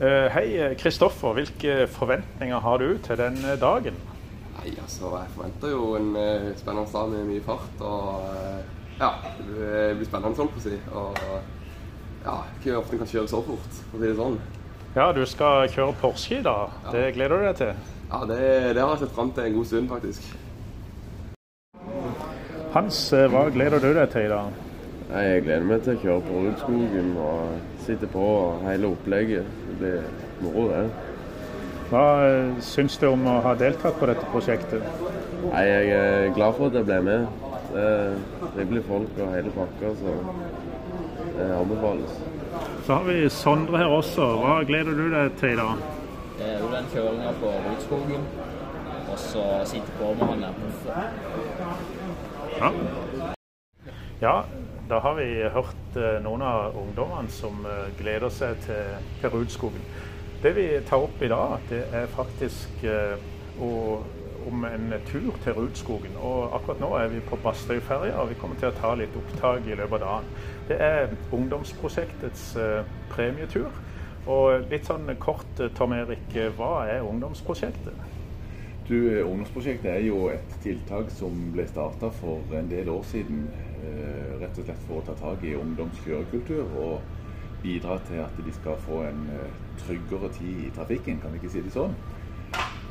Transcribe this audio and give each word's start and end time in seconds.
Eh, 0.00 0.26
hei 0.34 0.74
Kristoffer, 0.74 1.32
hvilke 1.32 1.86
forventninger 1.86 2.58
har 2.58 2.78
du 2.82 2.96
til 2.98 3.18
den 3.18 3.36
dagen? 3.60 3.94
Nei, 4.56 4.72
altså, 4.82 5.10
Jeg 5.20 5.28
forventer 5.36 5.70
jo 5.70 5.94
en 5.94 6.16
uh, 6.16 6.56
spennende 6.58 6.90
dag 6.92 7.08
med 7.12 7.24
mye 7.28 7.42
fart. 7.46 7.76
og 7.80 8.24
ja, 8.98 9.10
Det 9.38 9.94
blir 9.96 10.08
spennende, 10.08 10.34
sånn 10.34 10.50
på 10.50 10.58
å 10.58 10.64
si. 10.64 10.74
Og 10.90 11.22
ja, 12.24 12.34
ikke 12.58 12.76
ofte 12.80 12.96
en 12.96 13.04
kan 13.04 13.12
kjøre 13.12 13.30
så 13.30 13.42
fort, 13.46 13.78
for 13.92 14.00
å 14.00 14.02
si 14.02 14.10
det 14.10 14.18
sånn. 14.18 14.40
Ja, 14.96 15.08
du 15.12 15.22
skal 15.30 15.70
kjøre 15.70 15.94
Porsche 16.02 16.40
i 16.40 16.42
dag. 16.42 16.74
Ja. 16.88 16.96
Det 16.98 17.06
gleder 17.14 17.38
du 17.38 17.46
deg 17.46 17.56
til? 17.62 17.72
Ja, 18.10 18.24
det, 18.26 18.42
det 18.74 18.82
har 18.82 18.96
jeg 18.96 19.04
sett 19.04 19.14
fram 19.14 19.30
til 19.30 19.46
en 19.46 19.58
god 19.60 19.70
stund, 19.70 19.88
faktisk. 19.94 20.20
Hans, 22.74 23.04
hva 23.30 23.46
gleder 23.54 23.78
du 23.78 23.92
deg 23.94 24.10
til 24.10 24.26
i 24.26 24.34
dag? 24.34 24.63
Jeg 25.14 25.42
gleder 25.44 25.66
meg 25.68 25.82
til 25.84 25.94
å 25.94 26.00
kjøre 26.02 26.22
på 26.26 26.38
Rudskogen 26.42 27.10
og 27.22 27.82
sitte 27.84 28.08
på 28.10 28.22
og 28.24 28.64
hele 28.66 28.88
opplegget. 28.90 29.46
Det 29.68 29.76
blir 29.78 30.00
moro, 30.42 30.64
det. 30.72 30.88
Hva 31.90 32.06
syns 32.64 32.96
du 32.98 33.06
om 33.12 33.22
å 33.30 33.36
ha 33.44 33.52
deltatt 33.60 34.00
på 34.00 34.08
dette 34.10 34.26
prosjektet? 34.32 34.82
Nei, 35.44 35.62
Jeg 35.68 35.92
er 35.94 36.34
glad 36.34 36.56
for 36.58 36.66
at 36.66 36.78
jeg 36.80 36.88
ble 36.88 36.98
med. 37.06 37.28
Det 37.70 37.84
er 37.84 38.16
trivelige 38.56 38.88
folk 38.88 39.20
og 39.20 39.30
hele 39.36 39.54
pakka, 39.54 39.92
så 40.00 40.16
det 41.36 41.48
anbefales. 41.60 42.18
Så 42.86 42.98
har 42.98 43.06
vi 43.06 43.28
Sondre 43.30 43.78
her 43.78 43.94
også. 43.94 44.26
Hva 44.42 44.58
gleder 44.66 44.98
du 44.98 45.06
deg 45.14 45.38
til 45.38 45.54
i 45.54 45.60
dag? 45.62 45.86
Det 46.40 46.50
er 46.56 46.58
jo 46.58 46.74
den 46.74 46.90
kjøringa 46.90 47.38
på 47.38 47.54
Rudskogen. 47.68 48.28
Og 49.04 49.18
så 49.20 49.46
sitte 49.70 49.94
på 50.00 50.10
med 50.18 50.26
han 50.32 50.40
der. 50.42 50.54
Ja. 52.58 52.70
Ja, 54.24 54.44
da 54.88 54.98
har 54.98 55.14
vi 55.14 55.28
hørt 55.52 55.96
eh, 56.00 56.18
noen 56.24 56.42
av 56.44 56.76
ungdommene 56.80 57.32
som 57.32 57.64
eh, 57.68 57.90
gleder 57.98 58.32
seg 58.32 58.56
til, 58.64 59.28
Rudskogen. 59.32 59.84
Det 60.40 60.52
vi 60.56 60.66
tar 60.88 61.04
opp 61.04 61.22
i 61.24 61.28
dag, 61.32 61.60
det 61.68 61.82
er 61.92 62.08
faktisk 62.12 62.84
eh, 62.88 63.16
om 64.44 64.64
en 64.68 64.94
tur 65.08 65.32
til 65.44 65.56
Rudskogen. 65.58 66.16
Og 66.20 66.56
akkurat 66.56 66.80
nå 66.80 66.90
er 67.00 67.12
vi 67.12 67.20
på 67.24 67.38
Bastøyferja, 67.44 68.16
og 68.20 68.32
vi 68.32 68.38
kommer 68.40 68.60
til 68.60 68.70
å 68.70 68.76
ta 68.78 68.94
litt 68.96 69.16
opptak 69.20 69.68
i 69.68 69.76
løpet 69.76 70.00
av 70.00 70.04
dagen. 70.06 70.32
Det 70.68 70.80
er 70.80 71.14
ungdomsprosjektets 71.32 72.50
premietur. 73.12 73.72
Og 74.24 74.68
litt 74.70 74.88
sånn 74.88 75.08
kort, 75.20 75.60
Tom 75.76 75.92
Erik, 75.96 76.28
hva 76.56 76.86
er 76.88 77.04
ungdomsprosjektet? 77.04 78.12
Du, 78.84 78.96
Ungdomsprosjektet 79.24 79.88
er 79.94 80.02
jo 80.04 80.26
et 80.28 80.56
tiltak 80.60 81.08
som 81.16 81.32
ble 81.54 81.64
starta 81.68 82.10
for 82.18 82.52
en 82.52 82.66
del 82.68 82.90
år 82.92 83.06
siden 83.08 83.46
rett 84.40 84.58
og 84.58 84.66
slett 84.66 84.82
for 84.88 85.00
å 85.00 85.04
ta 85.06 85.14
tak 85.18 85.44
i 85.44 85.54
ungdoms 85.58 86.00
kjørekultur 86.04 86.74
og 86.80 87.00
bidra 87.64 87.96
til 88.08 88.20
at 88.24 88.40
de 88.44 88.52
skal 88.52 88.80
få 88.84 89.04
en 89.08 89.22
eh, 89.32 89.60
tryggere 89.80 90.28
tid 90.36 90.66
i 90.66 90.72
trafikken, 90.76 91.20
kan 91.22 91.32
vi 91.32 91.40
ikke 91.40 91.52
si 91.54 91.62
det 91.64 91.72
sånn. 91.74 91.94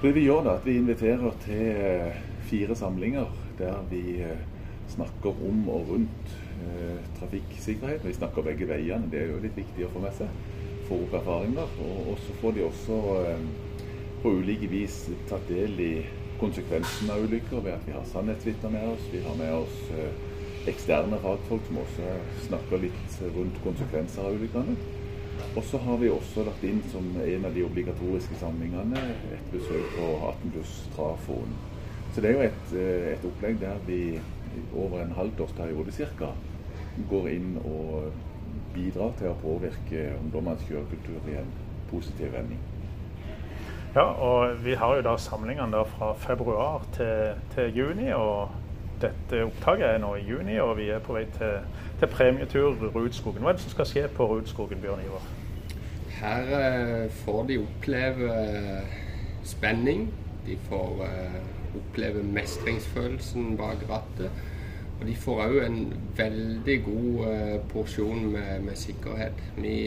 Det 0.01 0.11
vi 0.15 0.25
gjør 0.25 0.41
da, 0.47 0.55
at 0.57 0.65
vi 0.67 0.79
inviterer 0.79 1.37
til 1.45 1.67
eh, 1.69 2.23
fire 2.49 2.75
samlinger 2.75 3.29
der 3.59 3.77
vi 3.91 4.23
snakker 4.89 5.37
om 5.47 5.67
og 5.69 5.93
rundt 5.93 6.33
trafikksikkerhet. 7.19 8.03
Vi 8.05 8.13
snakker 8.15 8.45
begge 8.45 8.65
veiene, 8.69 9.07
det 9.11 9.19
er 9.21 9.31
jo 9.31 9.39
litt 9.43 9.55
viktig 9.57 9.85
å 9.85 9.91
få 9.93 10.01
med 10.03 10.15
seg. 10.17 10.41
Få 10.87 10.97
opp 11.05 11.15
erfaringer. 11.19 11.77
Og 11.85 12.17
så 12.23 12.35
får 12.41 12.55
de 12.57 12.65
også 12.65 12.97
på 14.23 14.33
ulike 14.39 14.69
vis 14.71 14.97
tatt 15.29 15.45
del 15.49 15.79
i 15.81 15.91
konsekvensen 16.41 17.13
av 17.13 17.23
ulykker 17.25 17.63
ved 17.63 17.77
at 17.77 17.87
vi 17.87 17.95
har 17.95 18.05
sannhetsvitner 18.09 18.73
med 18.73 18.93
oss. 18.95 19.09
Vi 19.13 19.23
har 19.23 19.37
med 19.39 19.53
oss 19.61 19.77
eksterne 20.69 21.19
fagfolk 21.23 21.65
som 21.67 21.79
også 21.81 22.11
snakker 22.47 22.83
litt 22.85 23.17
rundt 23.35 23.57
konsekvenser 23.65 24.27
av 24.27 24.37
ulykkene. 24.37 24.75
Og 25.53 25.63
så 25.67 25.77
har 25.77 25.99
vi 26.01 26.09
også 26.09 26.45
lagt 26.47 26.63
inn 26.65 26.81
som 26.91 27.05
en 27.19 27.45
av 27.45 27.53
de 27.53 27.65
obligatoriske 27.65 28.37
samlingene 28.39 29.01
et 29.33 29.51
besøk 29.53 29.85
på 29.97 30.09
18 30.29 30.53
pluss 30.55 30.73
Trafoen. 30.95 31.55
Så 32.13 32.21
det 32.21 32.29
er 32.29 32.37
jo 32.37 32.47
et, 32.47 32.73
et, 33.13 33.25
opplegg 33.27 33.59
der 33.61 33.81
vi 33.87 33.99
over 34.77 35.01
en 35.01 35.13
halvtårsperiode 35.17 35.93
ca. 35.97 36.31
går 37.09 37.29
inn 37.29 37.55
og 37.65 38.11
bidrar 38.73 39.13
til 39.17 39.31
å 39.31 39.39
påvirke 39.41 40.11
ungdommenes 40.19 40.65
kjørekultur 40.69 41.29
i 41.29 41.39
en 41.41 41.49
positiv 41.89 42.33
vending. 42.33 42.61
Ja, 43.93 44.05
og 44.05 44.63
vi 44.65 44.73
har 44.77 44.95
jo 44.97 45.05
da 45.05 45.17
samlingene 45.21 45.83
fra 45.97 46.13
februar 46.17 46.85
til, 46.97 47.33
til 47.53 47.77
juni. 47.77 48.09
og 48.13 48.62
dette 49.03 49.43
opptaket 49.45 49.87
er 49.87 50.01
nå 50.01 50.15
i 50.15 50.25
juni, 50.27 50.57
og 50.63 50.77
vi 50.79 50.89
er 50.93 51.01
på 51.03 51.15
vei 51.17 51.25
til, 51.37 51.59
til 51.99 52.11
premietur 52.11 52.77
Rudskogen. 52.95 53.43
Hva 53.43 53.53
er 53.53 53.57
det 53.57 53.65
som 53.65 53.75
skal 53.75 53.89
skje 53.89 54.03
på 54.15 54.27
Rudskogen, 54.29 54.81
Bjørn 54.83 55.03
Ivar? 55.05 55.25
Her 56.23 56.53
eh, 56.59 57.11
får 57.11 57.43
de 57.49 57.59
oppleve 57.59 58.29
uh, 58.31 58.95
spenning. 59.43 60.07
De 60.47 60.57
får 60.67 61.05
eh, 61.07 61.37
oppleve 61.79 62.23
mestringsfølelsen 62.23 63.57
bak 63.57 63.83
rattet. 63.89 64.31
Og 64.99 65.07
de 65.07 65.15
får 65.19 65.41
òg 65.45 65.55
en 65.65 65.79
veldig 66.17 66.75
god 66.85 67.63
porsjon 67.71 68.27
med, 68.31 68.59
med, 68.63 68.75
sikkerhet. 68.77 69.39
Vi, 69.57 69.77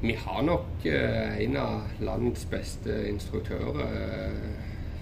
vi 0.00 0.14
har 0.20 0.44
nok 0.46 0.86
en 0.86 1.56
av 1.60 1.98
landets 2.00 2.46
beste 2.48 2.94
instruktører 3.10 3.82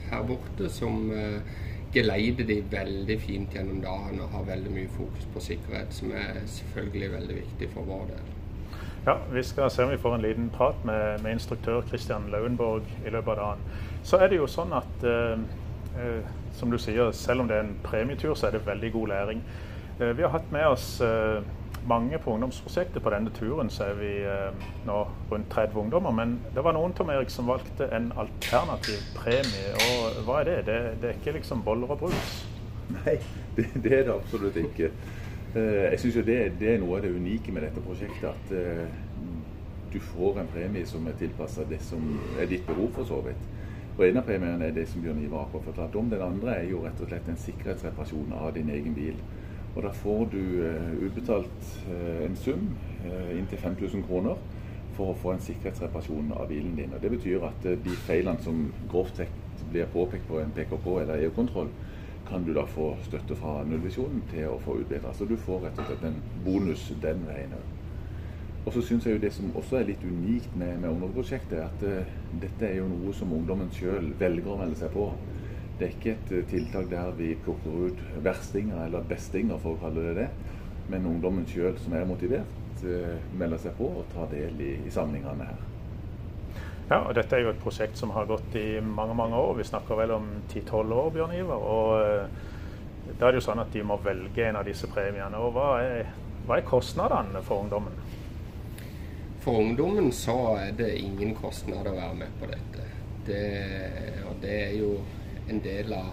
her 0.09 0.25
borte 0.27 0.71
som 0.73 1.13
geleider 1.95 2.47
de 2.49 2.61
veldig 2.71 3.17
fint 3.23 3.55
gjennom 3.55 3.83
dagen 3.83 4.23
og 4.23 4.33
har 4.35 4.49
veldig 4.49 4.73
mye 4.75 4.91
fokus 4.97 5.27
på 5.35 5.43
sikkerhet, 5.49 5.95
som 5.95 6.13
er 6.13 6.41
selvfølgelig 6.47 7.11
veldig 7.13 7.37
viktig 7.43 7.69
for 7.75 7.89
vår 7.89 8.09
del. 8.13 8.33
Ja, 9.07 9.19
Vi 9.33 9.43
skal 9.43 9.71
se 9.71 9.85
om 9.85 9.91
vi 9.91 10.01
får 10.01 10.15
en 10.15 10.23
liten 10.25 10.51
prat 10.51 10.85
med, 10.85 11.21
med 11.23 11.37
instruktør 11.37 11.83
Kristian 11.91 12.31
Lauenborg 12.33 12.89
i 13.07 13.11
løpet 13.13 13.35
av 13.35 13.37
dagen. 13.37 13.83
Så 14.03 14.17
er 14.17 14.33
det 14.33 14.39
jo 14.41 14.47
sånn 14.49 14.73
at 14.73 15.05
eh, 15.05 15.45
eh, 16.01 16.33
som 16.57 16.71
du 16.71 16.79
sier, 16.79 17.13
selv 17.13 17.45
om 17.45 17.51
det 17.51 17.59
er 17.59 17.67
en 17.67 17.77
premietur, 17.85 18.35
så 18.35 18.49
er 18.49 18.57
det 18.57 18.67
veldig 18.67 18.93
god 18.93 19.13
læring. 19.13 19.45
Eh, 20.01 20.17
vi 20.17 20.25
har 20.25 20.33
hatt 20.33 20.51
med 20.53 20.67
oss 20.67 21.01
eh, 21.05 21.43
mange 21.89 22.19
på 22.19 22.33
ungdomsprosjektet. 22.35 23.03
På 23.03 23.13
denne 23.13 23.31
turen 23.35 23.71
så 23.71 23.91
er 23.91 23.99
vi 23.99 24.11
eh, 24.29 24.67
nå 24.87 24.99
rundt 25.31 25.51
30 25.51 25.81
ungdommer. 25.81 26.15
Men 26.17 26.39
det 26.55 26.65
var 26.65 26.77
noen 26.77 26.95
Tom 26.97 27.11
Erik, 27.13 27.31
som 27.31 27.49
valgte 27.49 27.89
en 27.93 28.13
alternativ 28.17 29.03
premie. 29.17 29.75
Og 29.89 30.25
hva 30.27 30.41
er 30.41 30.51
det? 30.51 30.59
Det, 30.69 30.81
det 31.03 31.11
er 31.11 31.21
ikke 31.21 31.39
liksom 31.39 31.65
boller 31.67 31.91
og 31.95 32.05
brus? 32.07 32.35
Nei, 32.95 33.19
det, 33.57 33.69
det 33.75 33.99
er 34.01 34.09
det 34.09 34.15
absolutt 34.15 34.57
ikke. 34.61 34.91
Eh, 35.55 35.83
jeg 35.93 36.01
syns 36.03 36.21
det, 36.27 36.39
det, 36.61 36.71
er 36.75 36.81
noe 36.83 36.99
av 36.99 37.07
det 37.07 37.15
unike 37.15 37.55
med 37.55 37.67
dette 37.69 37.83
prosjektet. 37.85 38.31
At 38.33 38.55
eh, 38.59 38.87
du 39.95 40.01
får 40.03 40.41
en 40.43 40.51
premie 40.51 40.87
som 40.91 41.05
er 41.07 41.19
tilpassa 41.19 41.67
det 41.71 41.83
som 41.85 42.17
er 42.41 42.51
ditt 42.51 42.67
behov, 42.67 42.91
for 42.97 43.07
så 43.09 43.21
vidt. 43.27 43.51
Og 43.95 44.09
En 44.09 44.17
av 44.19 44.25
premiene 44.27 44.67
er 44.67 44.75
det 44.75 44.89
som 44.91 45.03
Bjørn 45.05 45.23
Ivar 45.23 45.47
har 45.53 45.63
fortalt 45.63 45.95
om. 45.95 46.09
Den 46.11 46.23
andre 46.25 46.57
er 46.59 46.65
jo 46.67 46.81
rett 46.83 46.99
og 46.99 47.07
slett 47.07 47.29
en 47.31 47.39
sikkerhetsreparasjon 47.39 48.33
av 48.35 48.51
din 48.57 48.73
egen 48.75 48.97
bil. 48.97 49.21
Og 49.75 49.83
da 49.83 49.91
får 49.91 50.29
du 50.33 50.43
uh, 50.63 51.07
utbetalt 51.07 51.71
uh, 51.91 52.25
en 52.25 52.37
sum, 52.37 52.69
uh, 53.05 53.39
inntil 53.39 53.59
5000 53.59 54.05
kroner, 54.07 54.39
for 54.95 55.11
å 55.11 55.17
få 55.19 55.33
en 55.35 55.43
sikkerhetsreparasjon 55.43 56.31
av 56.39 56.47
bilen 56.49 56.77
din. 56.79 56.93
Og 56.95 57.03
Det 57.03 57.11
betyr 57.17 57.43
at 57.49 57.67
de 57.67 57.97
feilene 58.07 58.43
som 58.45 58.69
grovt 58.91 59.19
sett 59.19 59.65
blir 59.73 59.91
påpekt 59.91 60.29
på 60.29 60.39
en 60.39 60.55
PKK 60.55 60.87
eller 61.01 61.25
EU-kontroll, 61.25 61.73
kan 62.29 62.45
du 62.47 62.53
da 62.55 62.63
få 62.71 62.93
støtte 63.05 63.35
fra 63.37 63.65
nullvisjonen 63.67 64.23
til 64.31 64.53
å 64.53 64.61
få 64.63 64.79
utbedra. 64.85 65.11
Så 65.13 65.27
du 65.27 65.35
får 65.37 65.67
rett 65.67 65.81
og 65.83 65.91
slett 65.91 66.07
en 66.07 66.21
bonus 66.47 66.87
den 67.03 67.27
veien 67.27 67.59
òg. 67.59 67.73
Og 68.65 68.73
så 68.73 68.85
syns 68.87 69.05
jeg 69.05 69.19
jo 69.19 69.25
det 69.27 69.33
som 69.35 69.51
også 69.59 69.81
er 69.81 69.91
litt 69.91 70.07
unikt 70.07 70.55
med, 70.57 70.79
med 70.79 70.95
ungdomsprosjektet, 70.95 71.59
at 71.67 72.41
dette 72.41 72.65
er 72.71 72.79
jo 72.79 72.87
noe 72.89 73.13
som 73.13 73.35
ungdommen 73.35 73.69
sjøl 73.75 74.15
velger 74.23 74.55
å 74.55 74.61
melde 74.63 74.79
seg 74.79 74.95
på. 74.95 75.11
Det 75.79 75.87
er 75.89 75.95
ikke 75.97 76.13
et 76.15 76.33
eh, 76.33 76.45
tiltak 76.51 76.91
der 76.91 77.11
vi 77.19 77.33
plukker 77.45 77.89
ut 77.89 78.03
verstinger 78.23 78.85
eller 78.85 79.07
bestinger, 79.11 79.59
for 79.59 79.75
å 79.75 79.83
kalle 79.83 80.09
det 80.09 80.17
det. 80.23 80.29
Men 80.93 81.07
ungdommen 81.09 81.47
sjøl 81.49 81.75
som 81.83 81.97
er 81.99 82.07
motivert, 82.07 82.85
eh, 82.87 83.17
melder 83.35 83.63
seg 83.63 83.75
på 83.79 83.89
og 84.01 84.05
tar 84.15 84.29
del 84.31 84.61
i, 84.63 84.75
i 84.87 84.93
samlingene 84.95 85.49
her. 85.49 85.63
Ja, 86.91 86.99
og 87.01 87.15
Dette 87.17 87.39
er 87.39 87.47
jo 87.47 87.53
et 87.55 87.63
prosjekt 87.63 87.97
som 87.97 88.13
har 88.13 88.29
gått 88.29 88.55
i 88.61 88.81
mange 88.85 89.17
mange 89.17 89.39
år. 89.41 89.55
Vi 89.57 89.65
snakker 89.65 89.97
vel 89.99 90.13
om 90.19 90.27
10-12 90.53 90.93
år, 90.93 91.09
Bjørn 91.15 91.39
Ivar. 91.39 91.65
og 91.65 91.95
eh, 92.05 92.53
Da 93.19 93.27
er 93.27 93.33
det 93.33 93.41
jo 93.41 93.47
sånn 93.49 93.63
at 93.65 93.73
de 93.73 93.83
må 93.83 93.97
velge 94.05 94.47
en 94.47 94.61
av 94.61 94.69
disse 94.69 94.87
premiene. 94.93 95.41
og 95.41 95.57
Hva 95.57 95.71
er, 95.83 96.13
hva 96.47 96.61
er 96.61 96.69
kostnadene 96.69 97.43
for 97.43 97.65
ungdommen? 97.65 97.99
For 99.45 99.59
ungdommen 99.61 100.13
så 100.13 100.37
er 100.61 100.71
det 100.77 100.95
ingen 101.01 101.35
kostnad 101.37 101.89
å 101.89 101.97
være 101.97 102.15
med 102.23 102.39
på 102.41 102.49
dette. 102.53 102.87
Det, 103.27 103.43
og 104.29 104.39
det 104.41 104.55
er 104.69 104.73
jo 104.79 104.95
en 105.49 105.61
del 105.65 105.93
av 105.93 106.13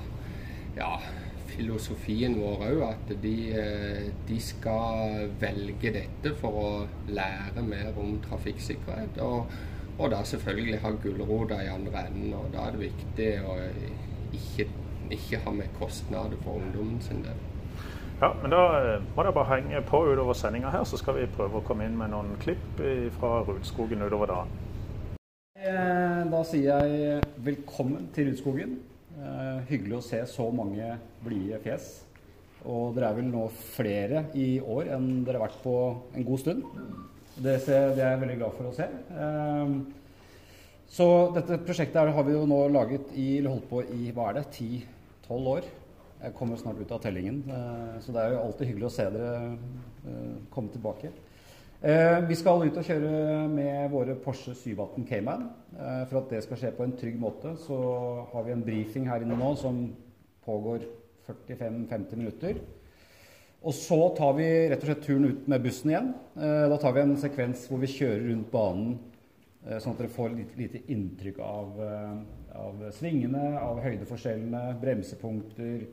ja, 0.75 0.95
filosofien 1.51 2.35
vår 2.39 2.65
òg. 2.69 2.81
At 2.87 3.13
de, 3.23 3.35
eh, 3.57 4.07
de, 4.27 4.39
skal 4.43 5.27
velge 5.41 5.93
dette 5.97 6.33
for 6.41 6.61
å 6.61 6.69
lære 7.11 7.63
mer 7.65 7.91
om 7.99 8.17
trafikksikkerhet. 8.25 9.21
Og, 9.25 9.51
og 9.97 10.11
da 10.13 10.23
selvfølgelig 10.25 10.81
ha 10.85 10.93
gulrota 11.03 11.61
i 11.63 11.71
andre 11.71 12.07
enden. 12.07 12.33
Og 12.37 12.51
da 12.55 12.67
er 12.67 12.77
det 12.77 12.89
viktig 12.89 13.31
å 13.45 13.57
ikke, 14.37 14.67
ikke 15.11 15.43
ha 15.45 15.55
med 15.55 15.71
kostnader 15.79 16.39
for 16.45 16.61
ungdommen 16.61 17.01
sin 17.03 17.23
del. 17.25 17.47
Ja, 18.21 18.35
men 18.37 18.53
Da 18.53 18.65
eh, 18.77 18.97
må 19.15 19.23
dere 19.23 19.33
bare 19.33 19.55
henge 19.55 19.81
på 19.87 20.03
utover 20.11 20.37
sendinga 20.37 20.69
her, 20.69 20.83
så 20.85 20.99
skal 20.99 21.17
vi 21.17 21.29
prøve 21.37 21.57
å 21.57 21.65
komme 21.65 21.87
inn 21.89 21.97
med 21.97 22.13
noen 22.13 22.35
klipp 22.43 22.83
fra 23.17 23.39
Rudskogen 23.47 24.05
utover 24.05 24.29
dagen. 24.29 24.59
Da 26.31 26.39
sier 26.47 26.81
jeg 26.81 27.21
velkommen 27.45 28.07
til 28.15 28.29
Rudskogen. 28.29 28.77
Hyggelig 29.69 29.97
å 29.97 30.05
se 30.05 30.21
så 30.29 30.47
mange 30.53 30.95
blide 31.23 31.59
fjes. 31.63 31.91
Og 32.69 32.93
dere 32.93 33.09
er 33.09 33.17
vel 33.17 33.29
nå 33.31 33.47
flere 33.73 34.25
i 34.37 34.59
år 34.61 34.91
enn 34.95 35.23
dere 35.25 35.39
har 35.39 35.47
vært 35.47 35.63
på 35.63 35.75
en 36.13 36.27
god 36.27 36.41
stund. 36.43 36.67
Det, 37.41 37.55
er 37.73 37.97
jeg 37.97 38.21
veldig 38.21 38.37
glad 38.37 38.57
for 38.57 38.69
å 38.69 38.73
se. 38.75 38.85
Ehm, 39.17 39.77
så 40.91 41.07
dette 41.33 41.61
prosjektet 41.65 42.11
har 42.13 42.27
vi 42.27 42.35
jo 42.35 42.43
nå 42.49 42.59
laget 42.69 43.13
i, 43.17 43.39
holdt 43.45 43.69
på 43.69 43.81
i 43.95 44.11
hva 44.13 44.29
er 44.29 44.41
det, 44.41 44.45
10-12 44.59 45.49
år. 45.55 45.69
Jeg 46.21 46.35
kommer 46.37 46.59
snart 46.59 46.77
ut 46.77 46.91
av 46.93 47.01
tellingen, 47.01 47.39
eh, 47.49 47.95
så 48.03 48.13
det 48.13 48.21
er 48.21 48.35
jo 48.35 48.43
alltid 48.43 48.69
hyggelig 48.69 48.89
å 48.91 48.93
se 48.93 49.07
dere 49.15 49.31
eh, 49.47 50.35
komme 50.53 50.69
tilbake. 50.75 51.09
Eh, 51.81 52.19
vi 52.29 52.35
skal 52.37 52.61
ut 52.61 52.75
og 52.77 52.85
kjøre 52.85 53.47
med 53.49 53.87
våre 53.89 54.13
Porsche 54.21 54.53
718 54.53 55.07
Cayman. 55.09 55.47
For 56.11 56.19
at 56.19 56.29
det 56.29 56.43
skal 56.45 56.59
skje 56.59 56.75
på 56.77 56.85
en 56.85 56.97
trygg 56.97 57.15
måte, 57.17 57.55
så 57.57 57.77
har 58.33 58.43
vi 58.45 58.53
en 58.53 58.61
briefing 58.65 59.07
her 59.09 59.23
inne 59.23 59.37
nå 59.39 59.55
som 59.57 59.87
pågår 60.45 60.85
45-50 61.25 62.19
minutter. 62.19 62.59
Og 63.61 63.73
så 63.77 63.97
tar 64.17 64.33
vi 64.39 64.47
rett 64.71 64.81
og 64.81 64.89
slett 64.89 65.03
turen 65.05 65.27
ut 65.29 65.49
med 65.51 65.61
bussen 65.61 65.91
igjen. 65.93 66.11
Eh, 66.33 66.67
da 66.71 66.77
tar 66.81 66.95
vi 66.95 67.03
en 67.03 67.17
sekvens 67.21 67.67
hvor 67.69 67.81
vi 67.83 67.89
kjører 67.93 68.23
rundt 68.31 68.51
banen, 68.53 68.95
eh, 69.67 69.77
sånn 69.77 69.93
at 69.93 70.01
dere 70.01 70.13
får 70.15 70.33
litt 70.33 70.55
lite 70.57 70.81
inntrykk 70.89 71.41
av, 71.45 71.81
eh, 71.85 72.15
av 72.57 72.85
svingene, 72.97 73.59
av 73.61 73.81
høydeforskjellene, 73.85 74.63
bremsepunkter, 74.81 75.89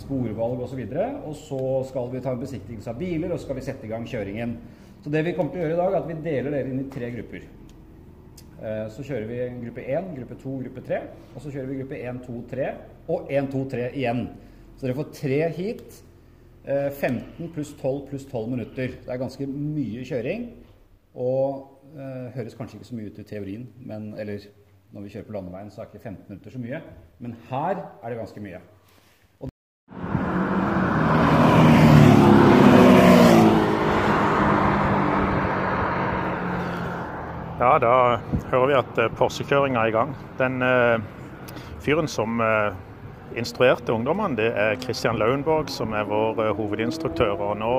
sporvalg 0.00 0.62
osv. 0.64 0.78
Og, 0.80 1.34
så 1.36 1.58
og 1.58 1.82
så 1.84 1.88
skal 1.90 2.06
vi 2.08 2.20
ta 2.24 2.32
en 2.32 2.40
besiktigelse 2.40 2.88
av 2.88 2.96
biler, 2.96 3.28
og 3.28 3.36
så 3.36 3.44
skal 3.44 3.58
vi 3.58 3.64
sette 3.66 3.84
i 3.84 3.90
gang 3.90 4.06
kjøringen. 4.08 4.54
Så 5.04 5.12
det 5.14 5.22
vi 5.26 5.36
kommer 5.36 5.54
til 5.54 5.62
å 5.62 5.64
gjøre 5.66 5.76
i 5.76 5.80
dag, 5.80 5.94
er 5.94 6.00
at 6.02 6.10
vi 6.10 6.18
deler 6.24 6.54
dere 6.54 6.72
inn 6.72 6.82
i 6.82 6.90
tre 6.92 7.12
grupper. 7.14 7.46
Så 8.90 9.04
kjører 9.06 9.28
vi 9.28 9.36
gruppe 9.62 9.84
1, 9.86 10.08
gruppe 10.16 10.36
2, 10.40 10.52
gruppe 10.64 10.82
3. 10.88 10.96
Og 11.30 11.42
så 11.44 11.52
kjører 11.54 11.68
vi 11.70 11.76
gruppe 11.78 12.00
1, 12.02 12.16
2, 12.24 12.38
3 12.50 12.70
og 13.14 13.30
1, 13.30 13.50
2, 13.52 13.60
3 13.70 13.84
igjen. 14.00 14.24
Så 14.78 14.86
dere 14.86 14.98
får 14.98 15.10
tre 15.14 15.38
heat 15.54 16.02
15 16.68 17.44
eh, 17.44 17.50
pluss 17.54 17.72
12 17.80 18.06
pluss 18.10 18.26
12 18.26 18.50
minutter. 18.50 18.88
Det 19.04 19.12
er 19.12 19.18
ganske 19.18 19.46
mye 19.46 20.04
kjøring. 20.04 20.48
Og 21.14 21.66
eh, 21.96 22.28
høres 22.34 22.54
kanskje 22.54 22.78
ikke 22.78 22.88
så 22.90 22.98
mye 22.98 23.10
ut 23.10 23.18
i 23.18 23.24
teorien, 23.26 23.68
men, 23.80 24.12
eller 24.20 24.44
når 24.92 25.02
vi 25.02 25.08
kjører 25.08 25.26
på 25.26 25.32
landeveien, 25.32 25.70
så 25.70 25.82
er 25.82 25.88
ikke 25.88 25.98
15 26.04 26.24
minutter 26.28 26.50
så 26.50 26.58
mye. 26.58 26.82
Men 27.18 27.36
her 27.48 27.80
er 28.02 28.08
det 28.08 28.18
ganske 28.18 28.40
mye. 28.40 28.60
Og 29.40 29.48
ja, 37.58 37.72
da 37.82 38.36
hører 38.50 38.68
vi 38.70 38.76
at 38.78 39.00
eh, 39.00 39.14
Porsche-kjøringa 39.18 39.82
er 39.82 39.92
i 39.92 39.94
gang. 39.94 40.14
Den 40.38 40.62
eh, 40.64 40.98
fyren 41.84 42.08
som 42.10 42.40
eh, 42.44 42.72
instruerte 43.38 43.92
ungdommene, 43.92 44.38
det 44.38 44.50
er 44.56 44.78
Kristian 44.82 45.18
Lauenborg, 45.20 45.70
som 45.72 45.92
er 45.92 46.08
vår 46.08 46.54
hovedinstruktør. 46.56 47.36
og 47.36 47.58
Nå 47.60 47.72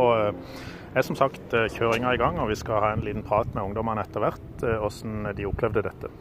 er 0.95 1.05
som 1.05 1.17
sagt 1.17 1.53
kjøringa 1.73 2.13
i 2.13 2.21
gang, 2.21 2.39
og 2.39 2.51
vi 2.51 2.57
skal 2.57 2.83
ha 2.83 2.93
en 2.93 3.05
liten 3.05 3.25
prat 3.25 3.49
med 3.55 3.63
ungdommene 3.71 4.05
etter 4.05 4.21
hvert, 4.23 4.49
hvordan 4.61 5.31
de 5.37 5.49
opplevde 5.49 5.85
dette. 5.89 6.13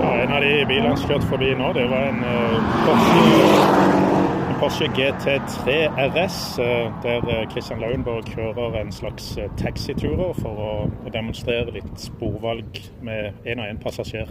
Ja, 0.00 0.12
en 0.24 0.32
av 0.32 0.40
de 0.48 0.54
bilene 0.64 0.96
som 0.96 1.12
kjørte 1.12 1.28
forbi 1.28 1.52
nå, 1.60 1.74
det 1.76 1.88
var 1.92 2.08
en 2.08 2.24
Porsche 2.88 3.49
Porsche 4.60 4.84
GT3 4.84 5.88
RS, 5.96 6.58
eh, 6.58 6.92
der 7.02 7.46
Christian 7.50 7.78
eh, 7.78 7.86
Lauenborg 7.86 8.26
kjører 8.28 8.74
en 8.76 8.90
slags 8.92 9.38
eh, 9.40 9.48
taxiturer 9.56 10.34
for 10.36 10.60
å, 10.60 10.72
demonstrere 11.08 11.72
litt 11.72 11.94
sporvalg 11.96 12.80
med 13.00 13.46
én 13.48 13.62
og 13.62 13.70
én 13.70 13.78
passasjer. 13.80 14.28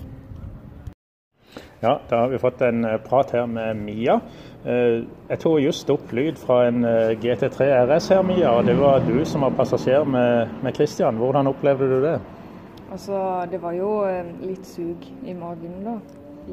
Ja, 1.81 1.95
da 2.11 2.19
har 2.21 2.29
vi 2.29 2.37
fått 2.37 2.61
en 2.61 2.85
prat 3.07 3.33
her 3.33 3.47
med 3.49 3.81
Mia. 3.81 4.19
Jeg 4.61 5.39
tok 5.41 5.63
just 5.63 5.89
opp 5.89 6.13
lyd 6.13 6.37
fra 6.37 6.59
en 6.67 6.85
GT3 7.23 7.71
RS 7.87 8.11
her, 8.13 8.21
Mia. 8.21 8.51
og 8.51 8.69
Det 8.69 8.75
var 8.77 9.01
du 9.07 9.23
som 9.25 9.47
var 9.47 9.55
passasjer 9.57 10.05
med, 10.05 10.59
med 10.61 10.77
Christian. 10.77 11.17
Hvordan 11.17 11.49
opplevde 11.49 11.87
du 11.89 12.03
det? 12.05 12.19
Altså, 12.91 13.47
Det 13.49 13.61
var 13.63 13.73
jo 13.73 13.95
litt 14.43 14.67
sug 14.67 15.09
i 15.25 15.33
magen, 15.33 15.81
da. 15.87 15.97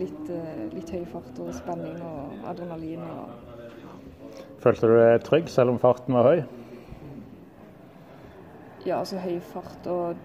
Litt, 0.01 0.33
litt 0.73 0.97
høy 0.97 1.05
fart 1.13 1.45
og 1.45 1.53
spenning 1.59 2.01
og 2.07 2.49
adrenalin. 2.49 3.05
og 3.05 3.46
Følte 4.63 4.89
du 4.89 4.97
deg 4.99 5.25
trygg 5.27 5.51
selv 5.53 5.75
om 5.75 5.81
farten 5.83 6.17
var 6.17 6.31
høy? 6.31 6.41
Ja, 8.87 9.01
altså 9.01 9.19
høy 9.19 9.41
fart 9.43 9.87
og 9.91 10.21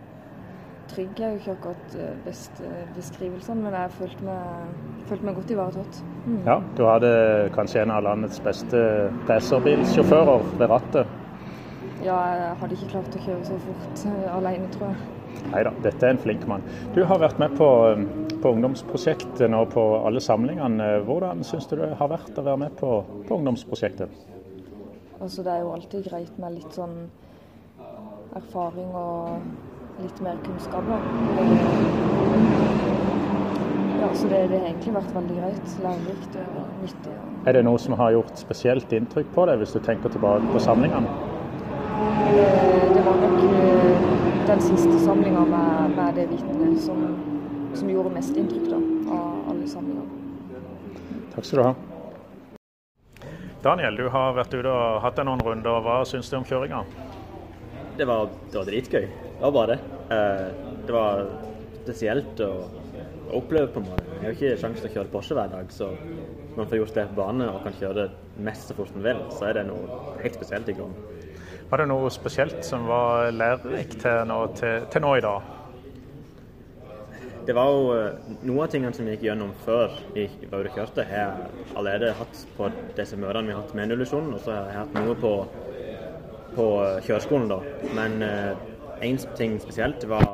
trygg 0.91 1.19
er 1.19 1.33
jo 1.33 1.39
ikke 1.41 1.55
akkurat 1.55 1.95
best 2.25 2.57
beste 2.59 2.69
beskrivelsene, 2.95 3.63
men 3.63 3.75
jeg 3.77 3.93
følte 3.95 4.27
meg, 4.27 4.75
følte 5.09 5.27
meg 5.27 5.39
godt 5.39 5.53
ivaretatt. 5.55 6.01
Mm. 6.25 6.43
Ja, 6.45 6.59
du 6.77 6.83
hadde 6.85 7.13
kanskje 7.55 7.81
en 7.81 7.93
av 7.95 8.03
landets 8.05 8.41
beste 8.43 8.81
racerbilsjåfører 9.29 10.45
ved 10.59 10.69
rattet? 10.69 11.17
Ja, 12.01 12.17
jeg 12.33 12.53
hadde 12.59 12.77
ikke 12.77 12.91
klart 12.93 13.17
å 13.17 13.23
kjøre 13.23 13.45
så 13.45 13.57
fort 13.61 14.05
uh, 14.05 14.29
alene, 14.35 14.69
tror 14.73 14.91
jeg. 14.91 15.20
Nei 15.49 15.63
da, 15.65 15.71
dette 15.83 16.05
er 16.05 16.13
en 16.15 16.21
flink 16.21 16.45
mann. 16.47 16.63
Du 16.95 17.01
har 17.07 17.19
vært 17.21 17.39
med 17.41 17.55
på, 17.57 17.69
på 18.43 18.53
ungdomsprosjektet 18.55 19.49
nå 19.51 19.65
på 19.73 19.87
alle 20.05 20.21
samlingene. 20.23 20.91
Hvordan 21.07 21.43
syns 21.47 21.67
du 21.71 21.75
det 21.81 21.91
har 21.99 22.11
vært 22.11 22.37
å 22.37 22.45
være 22.45 22.61
med 22.67 22.77
på, 22.79 23.01
på 23.27 23.39
ungdomsprosjektet? 23.39 24.13
Altså, 25.21 25.43
det 25.45 25.51
er 25.53 25.65
jo 25.65 25.73
alltid 25.75 26.07
greit 26.07 26.37
med 26.41 26.55
litt 26.57 26.77
sånn 26.77 26.95
erfaring 28.37 28.93
og 28.95 30.01
litt 30.01 30.21
mer 30.23 30.39
kunnskap. 30.45 30.87
Ja, 34.01 34.07
så 34.13 34.27
det, 34.27 34.39
det, 34.49 34.57
har 34.57 34.69
egentlig 34.71 34.93
vært 34.95 35.11
veldig 35.15 35.35
greit. 35.37 35.75
Lærerikt 35.83 36.39
og 36.41 36.71
nyttig. 36.81 37.17
Er 37.45 37.57
det 37.57 37.61
noe 37.67 37.81
som 37.81 37.93
har 37.99 38.15
gjort 38.15 38.39
spesielt 38.41 38.95
inntrykk 38.97 39.29
på 39.35 39.45
deg, 39.49 39.61
hvis 39.61 39.75
du 39.75 39.81
tenker 39.85 40.13
tilbake 40.13 40.49
på 40.49 40.61
samlingene? 40.63 41.11
Eh, 42.31 42.87
det 42.95 43.03
var 43.05 43.21
nok 43.21 43.43
eh, 43.45 44.40
den 44.51 44.61
siste 44.61 44.99
samlinga 44.99 45.45
med, 45.45 45.91
med, 45.95 46.15
det 46.15 46.25
vitnet 46.27 46.81
som, 46.83 47.03
som, 47.73 47.89
gjorde 47.89 48.09
mest 48.11 48.35
inntrykk 48.35 48.65
da, 48.67 48.79
av 49.15 49.51
alle 49.53 49.67
samlinger. 49.69 50.09
Takk 51.31 51.47
skal 51.47 51.61
du 51.61 51.63
ha. 51.69 51.75
Daniel, 53.63 53.95
du 53.95 54.09
har 54.11 54.35
vært 54.35 54.51
ute 54.57 54.67
og 54.67 54.99
hatt 55.05 55.15
deg 55.15 55.29
noen 55.29 55.43
runder. 55.45 55.79
Hva 55.85 56.01
syns 56.09 56.27
du 56.27 56.35
om 56.41 56.47
kjøringa? 56.49 56.81
Det 57.95 58.07
var, 58.09 58.27
det 58.49 58.59
var 58.59 58.67
dritgøy. 58.67 59.07
Det 59.07 59.39
var 59.45 59.55
bare 59.55 59.77
det. 59.77 59.95
Eh, 60.17 60.75
det 60.89 60.97
var 60.97 61.23
spesielt 61.77 62.43
å 62.43 62.51
oppleve 63.37 63.71
på 63.71 63.79
en 63.79 63.87
måte. 63.87 64.07
Jeg 64.17 64.25
har 64.25 64.35
ikke 64.35 64.59
sjanse 64.65 64.83
til 64.83 64.91
å 64.91 64.95
kjøre 64.97 65.13
Porsche 65.13 65.37
hver 65.37 65.53
dag, 65.53 65.71
så 65.71 65.93
når 65.93 66.57
man 66.57 66.71
får 66.73 66.81
gjort 66.81 66.97
det 66.99 67.07
på 67.13 67.19
bane 67.21 67.47
og 67.53 67.63
kan 67.63 67.79
kjøre 67.79 68.09
mest 68.43 68.67
så 68.67 68.75
fort 68.75 68.91
man 68.97 69.07
vil, 69.07 69.23
så 69.31 69.47
er 69.47 69.61
det 69.61 69.67
noe 69.69 70.01
helt 70.19 70.35
spesielt 70.41 70.73
i 70.73 70.75
gang. 70.81 70.91
Var 71.71 71.79
det 71.79 71.87
noe 71.87 72.09
spesielt 72.11 72.65
som 72.67 72.83
var 72.83 73.29
lærerikt 73.31 74.01
til, 74.03 74.31
til, 74.59 74.87
til 74.91 75.03
nå 75.05 75.11
i 75.15 75.21
dag? 75.23 75.45
Det 77.47 77.53
var 77.55 77.69
jo 77.71 77.85
noe 77.87 78.33
noen 78.43 78.65
av 78.65 78.73
tingene 78.73 78.91
som 78.97 79.07
vi 79.07 79.13
gikk 79.15 79.23
gjennom 79.29 79.53
før 79.63 79.93
vi 80.11 80.25
var 80.51 80.65
ute 80.65 80.73
og 80.73 80.75
kjørte, 80.75 81.05
har 81.07 81.21
jeg 81.21 81.69
allerede 81.79 82.11
hatt 82.19 82.41
på 82.57 82.67
disse 82.97 83.15
møtene 83.15 83.47
vi 83.47 83.55
har 83.55 83.63
hatt 83.63 83.71
med 83.79 83.87
Nullusjonen. 83.87 84.33
Og 84.35 84.43
så 84.43 84.51
har 84.51 84.67
jeg 84.67 84.77
hatt 84.81 84.97
noe 84.99 85.15
på, 85.23 85.31
på 86.57 86.67
kjøreskolen, 87.07 87.47
da. 87.53 87.61
Men 87.95 88.19
én 88.19 89.15
eh, 89.15 89.25
ting 89.39 89.55
spesielt 89.63 90.03
var 90.11 90.27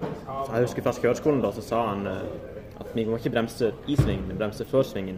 Jeg 0.00 0.66
husker 0.66 0.84
først 0.84 1.00
kjøreskolen, 1.00 1.40
da, 1.40 1.54
så 1.56 1.64
sa 1.64 1.80
han 1.88 2.04
uh, 2.04 2.20
at 2.80 2.92
vi 2.94 3.06
må 3.08 3.16
ikke 3.16 3.32
bremse 3.32 3.72
i 3.88 3.96
svingen, 3.96 4.28
men 4.28 4.38
bremse 4.40 4.68
før 4.68 4.84
svingen. 4.84 5.16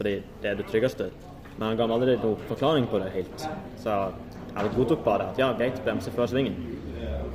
Fordi 0.00 0.18
det 0.42 0.48
er 0.48 0.56
det 0.56 0.66
tryggeste. 0.72 1.12
Men 1.58 1.70
han 1.70 1.78
ga 1.78 1.86
meg 1.86 2.00
aldri 2.00 2.18
noen 2.24 2.48
forklaring 2.48 2.88
på 2.88 3.00
det 3.04 3.12
helt. 3.14 3.48
Så 3.80 4.00
jeg 4.54 4.74
godtok 4.76 5.04
bare 5.04 5.30
at 5.30 5.38
ja, 5.40 5.52
greit, 5.56 5.80
bremse 5.84 6.10
før 6.14 6.26
svingen. 6.30 6.56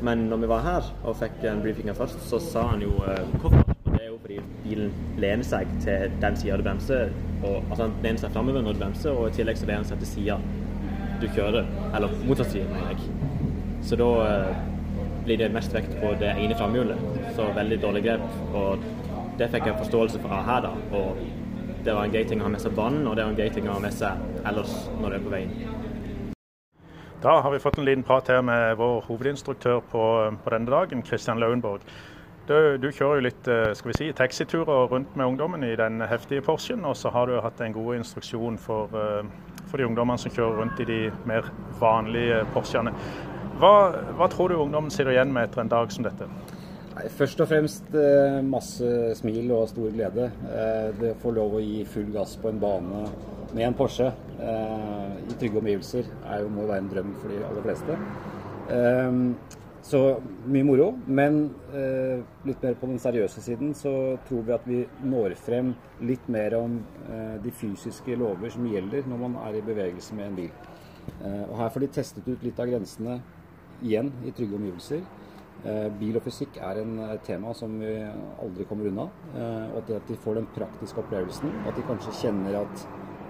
Men 0.04 0.18
når 0.18 0.38
vi 0.38 0.48
var 0.52 0.64
her 0.66 0.88
og 1.08 1.16
fikk 1.16 1.46
en 1.48 1.62
briefinga 1.64 1.94
først, 1.96 2.26
så 2.28 2.40
sa 2.44 2.66
han 2.74 2.82
jo 2.84 2.98
uh, 3.06 3.22
hvorfor. 3.40 3.62
Og 3.86 3.94
det 3.94 4.02
er 4.02 4.10
jo 4.10 4.18
fordi 4.20 4.40
bilen 4.66 4.90
lener 5.22 5.48
seg 5.48 5.70
til 5.84 6.18
den 6.22 6.36
sida 6.40 6.58
du 6.60 6.64
bremser. 6.66 7.14
Og, 7.44 7.62
altså 7.70 7.86
han 7.86 7.96
lener 8.04 8.20
seg 8.20 8.34
framover 8.36 8.66
når 8.66 8.76
du 8.76 8.82
bremser, 8.82 9.16
og 9.16 9.30
i 9.30 9.38
tillegg 9.38 9.62
så 9.62 9.70
lener 9.70 9.84
han 9.84 9.88
seg 9.94 10.04
til 10.04 10.12
sida 10.12 10.38
du 11.22 11.30
kjører. 11.38 11.70
Eller 11.96 12.18
motsatt 12.28 12.52
side, 12.52 12.68
mener 12.74 12.92
jeg. 12.92 13.06
Så 13.88 14.00
da 14.00 14.10
uh, 14.28 14.66
blir 15.24 15.40
det 15.40 15.54
mest 15.56 15.76
vekt 15.76 15.96
på 16.02 16.12
det 16.20 16.34
ene 16.34 16.58
framhjulet. 16.60 17.08
Så 17.38 17.48
veldig 17.56 17.80
dårlig 17.86 18.04
grep. 18.10 18.28
Og 18.60 18.84
det 19.40 19.48
fikk 19.56 19.72
jeg 19.72 19.80
forståelse 19.86 20.20
for 20.26 20.50
her, 20.50 20.68
da. 20.68 20.74
Og 21.00 21.24
det 21.86 21.96
var 21.96 22.04
en 22.04 22.14
gøy 22.16 22.28
ting 22.28 22.44
å 22.44 22.50
ha 22.50 22.52
med 22.52 22.64
seg 22.64 22.76
vann, 22.76 23.06
og 23.08 23.16
det 23.16 23.24
var 23.24 23.32
en 23.32 23.40
gøy 23.40 23.56
ting 23.56 23.72
å 23.72 23.78
ha 23.78 23.80
med 23.88 23.96
seg 23.96 24.44
ellers 24.44 24.76
når 25.00 25.08
du 25.08 25.18
er 25.22 25.26
på 25.30 25.34
veien. 25.38 25.73
Da 27.24 27.42
har 27.42 27.52
vi 27.52 27.60
fått 27.60 27.78
en 27.78 27.86
liten 27.86 28.04
prat 28.04 28.28
her 28.28 28.42
med 28.44 28.76
vår 28.76 29.06
hovedinstruktør 29.08 29.78
på, 29.92 30.04
på 30.44 30.52
denne 30.52 30.68
dagen, 30.68 31.02
Kristian 31.08 31.40
Lauenborg. 31.40 31.86
Du, 32.50 32.76
du, 32.76 32.90
kjører 32.92 33.16
jo 33.16 33.24
litt 33.24 33.48
eh, 33.48 33.70
skal 33.80 33.92
vi 33.94 33.96
si, 33.96 34.08
taxiturer 34.12 34.90
rundt 34.92 35.14
med 35.16 35.30
ungdommen 35.30 35.64
i 35.64 35.70
den 35.80 36.04
heftige 36.04 36.44
Porschen. 36.44 36.84
Og 36.84 36.98
så 37.00 37.14
har 37.16 37.32
du 37.32 37.38
hatt 37.40 37.62
en 37.64 37.72
god 37.78 38.02
instruksjon 38.02 38.58
for, 38.60 38.92
eh, 39.00 39.62
for 39.70 39.80
de 39.80 39.88
ungdommene 39.88 40.20
som 40.20 40.36
kjører 40.36 40.60
rundt 40.60 40.82
i 40.84 40.90
de 40.90 41.00
mer 41.24 41.48
vanlige 41.80 42.42
Porschene. 42.52 42.92
Hva, 43.62 43.72
hva 44.20 44.28
tror 44.28 44.52
du 44.52 44.60
ungdommen 44.60 44.92
sitter 44.92 45.16
igjen 45.16 45.32
med 45.32 45.48
etter 45.48 45.64
en 45.64 45.72
dag 45.72 45.96
som 45.96 46.04
dette? 46.04 46.28
Nei, 46.98 47.06
først 47.22 47.40
og 47.40 47.54
fremst 47.54 47.96
eh, 47.96 48.42
masse 48.44 49.14
smil 49.22 49.48
og 49.62 49.70
stor 49.72 49.96
glede. 49.96 50.28
Det 51.00 51.16
å 51.16 51.22
få 51.24 51.32
lov 51.40 51.56
å 51.56 51.64
gi 51.64 51.86
full 51.88 52.12
gass 52.12 52.36
på 52.44 52.52
en 52.52 52.60
bane 52.60 53.08
med 53.54 53.68
en 53.68 53.76
Porsche 53.78 54.10
i 54.44 55.36
trygge 55.40 55.60
omgivelser 55.62 56.08
er 56.26 56.42
jo, 56.42 56.50
må 56.52 56.66
være 56.68 56.84
en 56.84 56.90
drøm 56.92 57.12
for 57.22 57.32
de 57.32 57.44
aller 57.48 57.64
fleste. 57.64 57.98
Så 59.84 60.00
mye 60.48 60.64
moro. 60.64 60.92
Men 61.06 61.40
eh, 61.76 62.22
litt 62.48 62.62
mer 62.64 62.78
på 62.80 62.88
den 62.88 63.02
seriøse 63.04 63.44
siden 63.44 63.74
så 63.76 63.92
tror 64.28 64.46
vi 64.48 64.54
at 64.56 64.68
vi 64.70 64.78
når 65.04 65.36
frem 65.36 65.74
litt 66.08 66.30
mer 66.32 66.56
om 66.56 66.78
eh, 67.10 67.36
de 67.44 67.52
fysiske 67.52 68.16
lover 68.20 68.54
som 68.54 68.70
gjelder 68.70 69.10
når 69.12 69.20
man 69.26 69.36
er 69.44 69.60
i 69.60 69.66
bevegelse 69.66 70.16
med 70.16 70.30
en 70.30 70.38
bil. 70.40 70.54
Eh, 71.20 71.44
og 71.50 71.58
Her 71.60 71.74
får 71.76 71.84
de 71.84 71.92
testet 72.00 72.32
ut 72.32 72.48
litt 72.48 72.64
av 72.64 72.72
grensene 72.72 73.20
igjen 73.84 74.14
i 74.24 74.32
trygge 74.32 74.56
omgivelser. 74.56 75.04
Eh, 75.68 75.90
bil 76.00 76.16
og 76.16 76.24
fysikk 76.30 76.62
er 76.64 76.80
en 76.80 76.96
eh, 77.04 77.18
tema 77.28 77.52
som 77.56 77.76
vi 77.84 77.92
aldri 78.40 78.68
kommer 78.70 78.88
unna. 78.88 79.10
Eh, 79.36 79.76
og 79.76 79.92
at 79.98 80.08
de 80.08 80.20
får 80.24 80.40
den 80.40 80.48
praktiske 80.56 81.04
opplevelsen. 81.04 81.52
At 81.68 81.76
de 81.76 81.84
kanskje 81.92 82.16
kjenner 82.22 82.62
at 82.64 82.88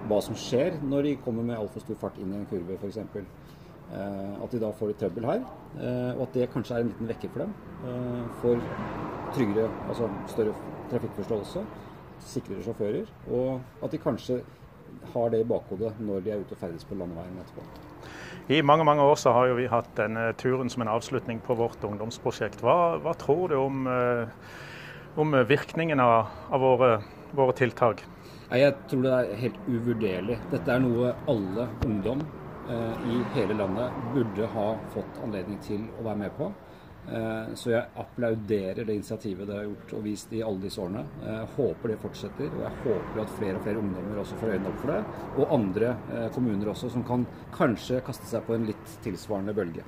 hva 0.09 0.19
som 0.23 0.35
skjer 0.37 0.79
når 0.83 1.07
de 1.07 1.17
kommer 1.23 1.45
med 1.47 1.57
altfor 1.57 1.83
stor 1.83 1.99
fart 2.01 2.17
inn 2.21 2.33
i 2.33 2.39
en 2.41 2.47
kurve 2.49 2.77
f.eks. 2.79 2.99
Eh, 3.93 4.43
at 4.43 4.51
de 4.51 4.61
da 4.61 4.71
får 4.73 4.91
litt 4.91 4.99
trøbbel 5.03 5.27
her. 5.27 5.45
Eh, 5.77 6.11
og 6.15 6.25
at 6.27 6.35
det 6.37 6.49
kanskje 6.53 6.77
er 6.77 6.85
en 6.85 6.91
liten 6.91 7.09
vekker 7.11 7.31
for 7.33 7.43
dem. 7.43 7.53
Eh, 7.85 8.25
for 8.41 8.65
tryggere, 9.35 9.69
altså 9.87 10.09
større 10.31 10.55
trafikkforståelse, 10.91 11.63
sikrere 12.33 12.65
sjåfører. 12.65 13.09
Og 13.31 13.85
at 13.85 13.93
de 13.93 14.01
kanskje 14.01 14.41
har 15.13 15.33
det 15.33 15.41
i 15.43 15.49
bakhodet 15.49 15.93
når 16.01 16.23
de 16.23 16.33
er 16.33 16.43
ute 16.43 16.55
og 16.55 16.61
ferdes 16.61 16.85
på 16.87 16.97
landeveien 16.97 17.41
etterpå. 17.43 17.65
I 18.51 18.61
mange 18.65 18.83
mange 18.83 19.03
år 19.07 19.15
så 19.15 19.31
har 19.31 19.47
jo 19.47 19.55
vi 19.55 19.69
hatt 19.71 19.87
denne 19.95 20.33
turen 20.37 20.69
som 20.69 20.83
en 20.83 20.91
avslutning 20.91 21.39
på 21.45 21.55
vårt 21.55 21.83
ungdomsprosjekt. 21.87 22.59
Hva, 22.61 22.97
hva 22.99 23.13
tror 23.15 23.53
du 23.53 23.55
om, 23.55 23.87
om 25.15 25.37
virkningen 25.47 26.01
av, 26.03 26.33
av 26.51 26.65
våre, 26.65 26.89
våre 27.31 27.55
tiltak? 27.55 28.03
Jeg 28.53 28.73
tror 28.89 29.01
det 29.01 29.11
er 29.17 29.35
helt 29.41 29.59
uvurderlig. 29.65 30.37
Dette 30.51 30.71
er 30.71 30.81
noe 30.83 31.15
alle 31.31 31.67
ungdom 31.87 32.21
Eh, 32.69 33.09
i 33.11 33.23
hele 33.33 33.53
landet 33.53 33.91
burde 34.13 34.45
ha 34.45 34.75
fått 34.93 35.17
anledning 35.23 35.57
til 35.59 35.81
å 35.99 36.05
være 36.05 36.19
med 36.21 36.31
på. 36.37 36.45
Eh, 37.11 37.49
så 37.59 37.73
jeg 37.73 37.89
applauderer 37.99 38.85
det 38.87 38.95
initiativet 38.95 39.49
dere 39.49 39.57
har 39.57 39.67
gjort 39.67 39.91
og 39.97 40.05
vist 40.05 40.31
i 40.31 40.39
alle 40.47 40.63
disse 40.63 40.79
årene. 40.79 41.01
Jeg 41.25 41.41
eh, 41.41 41.57
håper 41.57 41.91
det 41.91 41.97
fortsetter, 42.05 42.47
og 42.55 42.63
jeg 42.63 42.79
håper 42.85 43.21
at 43.25 43.35
flere 43.35 43.59
og 43.59 43.67
flere 43.67 43.83
ungdommer 43.83 44.21
også 44.23 44.39
får 44.39 44.53
øynene 44.53 44.71
opp 44.71 44.79
for 44.79 44.93
det. 44.93 45.01
Og 45.35 45.53
andre 45.57 45.91
kommuner 46.37 46.71
også, 46.71 46.93
som 46.95 47.03
kan 47.07 47.27
kanskje 47.57 47.99
kaste 48.07 48.31
seg 48.31 48.47
på 48.47 48.55
en 48.55 48.69
litt 48.71 48.97
tilsvarende 49.03 49.57
bølge. 49.57 49.83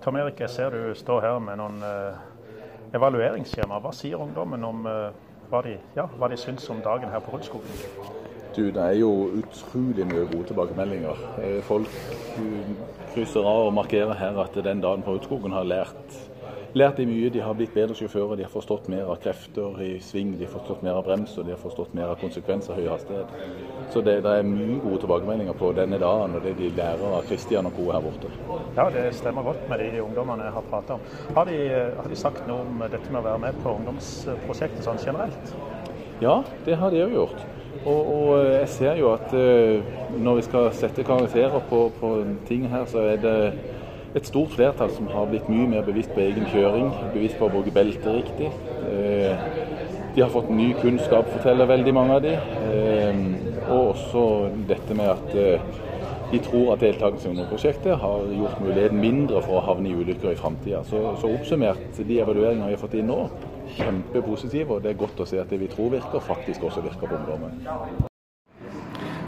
Tom 0.00 0.16
Erik, 0.16 0.40
jeg 0.40 0.54
ser 0.54 0.72
du 0.72 0.94
står 0.96 1.26
her 1.26 1.42
med 1.44 1.60
noen 1.60 1.82
evalueringsskjema. 2.96 3.82
Hva 3.84 3.92
sier 3.92 4.22
ungdommen 4.24 4.64
om 4.64 4.88
hva 5.50 5.62
de, 5.66 5.76
ja, 5.96 6.06
de 6.30 6.36
syns 6.38 6.68
om 6.70 6.80
dagen 6.84 7.10
her 7.10 7.22
på 7.24 7.34
Rundskogen. 7.34 7.66
Du, 8.56 8.64
det 8.66 8.82
er 8.82 8.96
jo 8.98 9.10
utrolig 9.38 10.06
mye 10.06 10.26
gode 10.30 10.48
tilbakemeldinger. 10.50 11.22
Eh, 11.42 11.60
folk 11.62 11.90
krysser 13.14 13.46
av 13.46 13.68
og 13.68 13.74
markerer 13.74 14.14
her 14.18 14.38
at 14.42 14.58
den 14.64 14.82
dagen 14.82 15.02
på 15.06 15.14
Utskogen 15.18 15.54
har 15.54 15.66
lært, 15.66 16.16
lært 16.76 17.00
de 17.00 17.06
mye. 17.08 17.30
De 17.32 17.42
har 17.42 17.56
blitt 17.56 17.72
bedre 17.74 17.94
sjåfører, 17.98 18.36
de 18.38 18.46
har 18.46 18.52
forstått 18.52 18.88
mer 18.92 19.08
av 19.10 19.18
krefter 19.22 19.80
i 19.84 19.90
sving, 20.04 20.32
de 20.38 20.46
har 20.46 20.52
forstått 20.52 20.84
mer 20.86 20.98
av 20.98 21.04
brems 21.06 21.36
og 21.38 21.46
de 21.46 21.54
har 21.54 21.60
forstått 21.60 21.94
mer 21.98 22.12
av 22.12 22.18
konsekvenser 22.20 22.74
av 22.74 22.80
høy 22.80 22.88
hastighet. 22.92 23.34
Så 23.90 24.02
det, 24.06 24.16
det, 24.26 24.34
er 24.38 24.46
mye 24.46 24.78
gode 24.84 25.02
tilbakemeldinger 25.04 25.58
på 25.60 25.72
denne 25.76 26.00
dagen 26.02 26.36
og 26.38 26.44
det 26.46 26.56
de 26.60 26.72
lærer 26.76 27.16
av 27.18 27.28
Kristian 27.28 27.70
og 27.70 27.76
co. 27.78 27.88
her 27.90 28.04
borte. 28.04 28.32
Ja, 28.76 28.88
det 28.94 29.06
stemmer 29.18 29.46
godt 29.46 29.64
med 29.70 29.84
de 29.84 30.02
ungdommene 30.04 30.48
jeg 30.48 30.56
har 30.58 30.68
pratet 30.72 30.96
om. 30.96 31.06
Har 31.38 31.50
de, 31.50 31.62
har 32.00 32.10
de 32.10 32.18
sagt 32.18 32.46
noe 32.50 32.66
om 32.66 32.84
dette 32.86 33.06
med 33.08 33.22
å 33.22 33.26
være 33.28 33.44
med 33.46 33.64
på 33.64 33.78
ungdomsprosjektet 33.80 34.86
sånn 34.86 35.02
generelt? 35.02 35.56
Ja, 36.20 36.42
det 36.66 36.76
har 36.76 36.92
de 36.92 37.02
òg 37.06 37.16
gjort. 37.16 37.48
Og, 37.86 38.00
og, 38.12 38.30
jeg 38.44 38.68
ser 38.68 38.98
jo 39.00 39.12
at 39.14 39.30
uh, 39.32 40.00
når 40.20 40.40
vi 40.40 40.42
skal 40.44 40.66
sette 40.76 41.04
karakterer 41.06 41.62
på, 41.70 41.86
på 42.00 42.10
ting 42.48 42.66
her, 42.68 42.84
så 42.90 43.06
er 43.14 43.22
det 43.22 43.36
et 44.14 44.26
stort 44.26 44.54
flertall 44.56 44.90
som 44.94 45.10
har 45.12 45.28
blitt 45.30 45.48
mye 45.52 45.68
mer 45.70 45.84
bevisst 45.86 46.14
på 46.14 46.24
egen 46.24 46.48
kjøring, 46.50 46.90
bevisst 47.14 47.38
på 47.38 47.46
å 47.46 47.52
bruke 47.52 47.74
belte 47.74 48.16
riktig. 48.16 48.50
Uh, 48.86 49.34
de 50.16 50.24
har 50.24 50.32
fått 50.32 50.50
ny 50.50 50.72
kunnskap, 50.80 51.28
forteller 51.36 51.70
veldig 51.70 51.94
mange 51.94 52.16
av 52.18 52.24
de. 52.24 52.34
Uh, 52.66 53.22
og 53.70 53.92
også 53.92 54.24
dette 54.66 54.96
med 54.98 55.12
at 55.12 55.36
de 56.30 56.38
tror 56.38 56.72
at 56.72 56.82
deltakelse 56.82 57.30
i 57.30 57.44
prosjektet 57.50 57.96
har 57.98 58.28
gjort 58.30 58.60
muligheten 58.62 59.00
mindre 59.02 59.40
for 59.42 59.58
å 59.58 59.64
havne 59.66 59.90
i 59.90 59.96
ulykker 59.98 60.30
i 60.30 60.38
framtida. 60.38 60.84
Så, 60.86 61.00
så 61.18 61.30
oppsummert, 61.30 61.98
de 61.98 62.20
evalueringene 62.22 62.68
vi 62.70 62.76
har 62.76 62.82
fått 62.82 62.94
inn 63.00 63.10
nå, 63.10 63.24
kjempepositive. 63.78 64.76
Og 64.76 64.84
det 64.84 64.92
er 64.92 65.00
godt 65.00 65.24
å 65.24 65.26
se 65.26 65.40
at 65.42 65.50
det 65.50 65.58
vi 65.62 65.70
tror 65.72 65.90
virker, 65.96 66.22
faktisk 66.22 66.68
også 66.70 66.84
virker 66.86 67.10
på 67.10 67.18
ungdommen. 67.18 67.58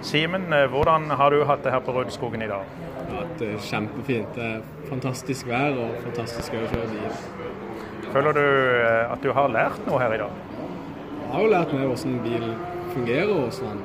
Simen, 0.03 0.47
eh, 0.53 0.69
hvordan 0.71 1.11
har 1.11 1.31
du 1.31 1.45
hatt 1.47 1.63
det 1.67 1.75
her 1.75 1.83
på 1.83 1.95
Rødskogen 1.95 2.43
i 2.43 2.51
dag? 2.51 2.92
Er 3.41 3.57
kjempefint. 3.65 4.35
Det 4.37 4.45
er 4.45 4.61
fantastisk 4.91 5.49
vær 5.49 5.79
og 5.81 5.97
fantastisk 6.05 6.55
å 6.55 6.67
kjøre 6.69 6.89
bil. 6.93 7.15
Føler 8.13 8.37
du 8.37 8.45
eh, 8.45 9.13
at 9.13 9.23
du 9.25 9.31
har 9.33 9.49
lært 9.51 9.87
noe 9.89 10.01
her 10.03 10.13
i 10.15 10.21
dag? 10.21 10.41
Jeg 11.23 11.31
har 11.33 11.47
jo 11.47 11.53
lært 11.55 11.73
mer 11.73 11.89
hvordan 11.89 12.19
bil 12.27 12.45
fungerer, 12.93 13.33
og 13.33 13.49
hvordan, 13.49 13.79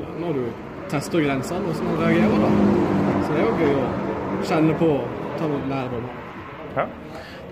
ja, 0.00 0.12
når 0.22 0.38
du 0.38 0.44
tester 0.88 1.24
grensene, 1.26 1.60
hvordan 1.68 1.90
den 1.90 2.00
reagerer. 2.00 2.38
da. 2.44 2.50
Så 3.26 3.34
det 3.34 3.42
er 3.42 3.44
jo 3.44 3.56
gøy 3.60 3.74
å 3.76 4.46
kjenne 4.48 4.78
på 4.80 4.92
og 4.96 5.34
ta 5.36 5.50
lærdom. 5.74 6.08
Ja. 6.78 6.86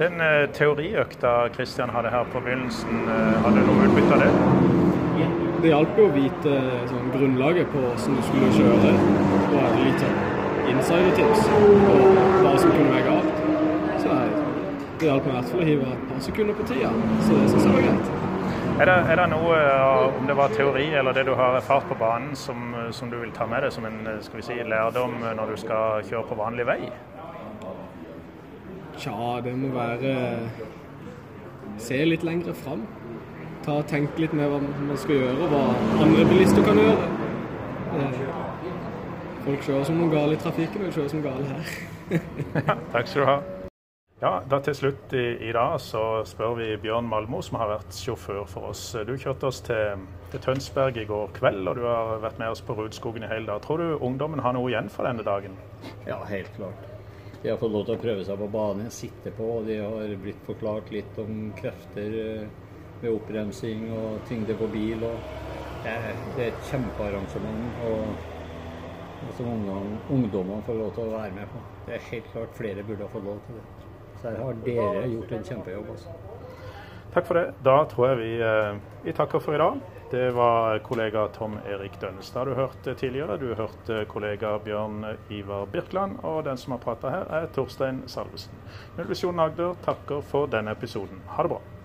Den 0.01 0.21
eh, 0.21 0.47
teoriøkta 0.57 1.35
Kristian 1.57 1.93
hadde 1.93 2.11
her 2.13 2.25
på 2.33 2.41
begynnelsen, 2.45 3.05
eh, 3.13 3.37
hadde 3.45 3.61
du 3.61 3.71
noe 3.71 3.91
utbytte 3.91 4.17
av 4.17 4.25
det? 4.25 4.33
Det 5.57 5.71
hjalp 5.73 5.97
jo 5.99 6.09
å 6.09 6.13
vite 6.13 6.57
sånn, 6.91 7.07
grunnlaget 7.15 7.71
på 7.73 7.81
hvordan 7.85 8.19
du 8.19 8.25
skulle 8.27 8.51
kjøre. 8.57 8.91
Og 9.57 9.79
litt 9.81 10.03
sånn 10.05 10.19
insidertips 10.73 11.49
på 11.49 11.97
hva 12.43 12.53
som 12.61 12.71
kunne 12.73 12.93
være 12.93 13.07
galt. 13.07 13.43
Så 14.03 14.21
det 15.01 15.11
hjalp 15.11 15.27
meg 15.27 15.33
i 15.33 15.37
hvert 15.37 15.51
fall 15.51 15.65
å 15.65 15.69
hive 15.71 15.91
et 15.93 16.07
par 16.11 16.23
sekunder 16.25 16.57
på 16.57 16.69
tida. 16.71 16.93
Så 17.27 17.41
det 17.41 17.51
syns 17.53 17.67
jeg 17.69 17.75
var 17.77 17.87
greit. 17.89 18.15
Er 18.77 18.91
det, 18.91 18.95
er 19.09 19.17
det, 19.17 19.27
noe, 19.33 19.59
om 20.19 20.27
det 20.29 20.37
var 20.37 20.53
teori 20.53 20.87
eller 21.01 21.17
det 21.17 21.23
du 21.25 21.33
har 21.39 21.57
erfart 21.57 21.87
på 21.89 21.97
banen, 21.97 22.35
som, 22.37 22.75
som 22.93 23.09
du 23.13 23.17
vil 23.23 23.33
ta 23.33 23.47
med 23.49 23.65
deg 23.65 23.73
som 23.73 23.87
en 23.89 24.03
skal 24.25 24.41
vi 24.43 24.45
si, 24.45 24.57
lærdom 24.69 25.17
når 25.25 25.55
du 25.55 25.61
skal 25.63 26.05
kjøre 26.05 26.29
på 26.29 26.37
vanlig 26.43 26.67
vei? 26.69 26.81
Tja, 29.01 29.17
det 29.45 29.55
må 29.57 29.73
være 29.73 30.13
Se 31.81 31.99
litt 32.09 32.25
lengre 32.25 32.55
fram. 32.57 32.87
Ta 33.65 33.83
Tenke 33.91 34.23
litt 34.23 34.37
mer 34.37 34.49
hva 34.53 34.61
man 34.63 34.97
skal 35.01 35.19
gjøre, 35.21 35.37
og 35.45 35.53
hva 35.53 36.05
andre 36.07 36.25
bilister 36.31 36.65
kan 36.65 36.81
gjøre. 36.81 38.46
Folk 39.47 39.63
kjører 39.63 39.85
som 39.87 40.01
noen 40.01 40.11
gale 40.11 40.35
i 40.35 40.39
trafikken, 40.43 40.83
og 40.83 40.89
vi 40.89 40.95
kjører 40.97 41.11
som 41.13 41.21
gale 41.23 41.45
her. 41.47 41.69
Takk 42.95 43.07
skal 43.07 43.21
du 43.23 43.29
ha. 43.29 43.37
Ja, 44.19 44.33
da 44.51 44.59
Til 44.65 44.75
slutt 44.75 45.13
i, 45.15 45.23
i, 45.45 45.53
dag 45.55 45.77
så 45.85 46.01
spør 46.27 46.57
vi 46.59 46.67
Bjørn 46.83 47.07
Malmo, 47.07 47.39
som 47.47 47.61
har 47.61 47.71
vært 47.71 47.95
sjåfør 47.95 48.43
for 48.51 48.73
oss. 48.73 48.83
Du 49.07 49.13
kjørte 49.15 49.47
oss 49.47 49.61
til, 49.63 50.03
til, 50.33 50.43
Tønsberg 50.43 50.99
i 50.99 51.07
går 51.07 51.31
kveld, 51.37 51.63
og 51.69 51.79
du 51.79 51.85
har 51.87 52.19
vært 52.25 52.43
med 52.43 52.57
oss 52.57 52.65
på 52.67 52.75
Rudskogen 52.75 53.23
i 53.23 53.31
hele 53.31 53.47
dag. 53.47 53.63
Tror 53.63 53.79
du 53.85 54.05
ungdommen 54.09 54.43
har 54.43 54.57
noe 54.57 54.73
igjen 54.73 54.91
for 54.91 55.07
denne 55.07 55.23
dagen? 55.23 55.55
Ja, 56.09 56.19
helt 56.27 56.51
klart. 56.59 56.91
De 57.43 57.53
har 57.53 57.61
fått 57.61 57.77
lov 57.77 57.87
til 57.87 57.95
å 57.95 58.03
prøve 58.03 58.27
seg 58.27 58.41
på 58.43 58.49
banen, 58.51 58.91
sitte 58.91 59.31
på, 59.37 59.51
og 59.61 59.69
de 59.71 59.79
har 59.79 60.17
blitt 60.25 60.41
forklart 60.49 60.91
litt 60.91 61.21
om 61.23 61.53
krefter 61.61 62.17
ved 62.17 63.05
eh, 63.05 63.13
oppbremsing 63.13 63.93
og 63.95 64.25
tyngde 64.27 64.59
på 64.59 64.75
bil. 64.75 65.07
Og 65.07 65.37
det, 65.85 65.93
er, 65.93 66.25
det 66.33 66.49
er 66.49 66.57
et 66.57 66.73
kjempearrangement 66.73 67.85
og 67.93 68.33
som 69.37 69.51
ungdommene 70.11 70.63
får 70.67 70.79
lov 70.81 70.95
til 70.95 71.05
å 71.09 71.19
være 71.19 71.35
med 71.35 71.51
på. 71.53 71.65
Det 71.87 71.99
er 71.99 72.07
helt 72.11 72.31
klart 72.33 72.57
flere 72.59 72.87
burde 72.87 73.11
fått 73.13 73.25
lov 73.25 73.43
til 73.47 73.59
det. 73.59 73.67
Så 74.21 74.31
her 74.31 74.41
har 74.45 74.65
dere 74.65 75.05
gjort 75.13 75.37
en 75.37 75.45
kjempejobb. 75.51 75.93
Også. 75.97 76.15
Takk 77.17 77.29
for 77.29 77.41
det. 77.41 77.45
Da 77.65 77.77
tror 77.91 78.09
jeg 78.09 78.19
vi, 78.23 78.33
eh, 78.45 78.81
vi 79.05 79.13
takker 79.13 79.41
for 79.41 79.55
i 79.55 79.61
dag. 79.63 79.79
Det 80.11 80.31
var 80.35 80.79
kollega 80.79 81.29
Tom 81.35 81.59
Erik 81.67 82.01
Dønnestad 82.01 82.47
du 82.47 82.55
hørte 82.55 82.95
tidligere. 82.95 83.39
Du 83.39 83.55
hørte 83.55 84.05
kollega 84.07 84.59
Bjørn 84.59 85.17
Ivar 85.31 85.67
Birkeland, 85.67 86.21
og 86.23 86.45
den 86.45 86.57
som 86.57 86.77
har 86.77 86.79
prata 86.79 87.11
her, 87.11 87.25
er 87.31 87.47
Torstein 87.47 88.05
Salvesen. 88.07 88.55
Nullvisjonen 88.97 89.41
Agder 89.41 89.75
takker 89.83 90.21
for 90.23 90.47
denne 90.47 90.71
episoden. 90.71 91.25
Ha 91.27 91.43
det 91.43 91.51
bra. 91.51 91.76